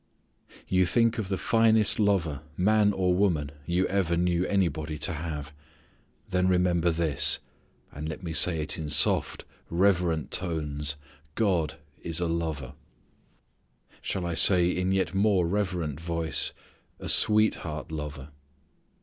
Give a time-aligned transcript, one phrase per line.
[0.67, 5.53] You think of the finest lover, man or woman, you ever knew anybody to have.
[6.29, 7.37] Then remember this,
[7.91, 10.95] and let me say it in soft, reverent tones,
[11.35, 12.73] God is a lover
[14.01, 16.51] shall I say in yet more reverent voice,
[16.97, 18.29] a sweetheart lover.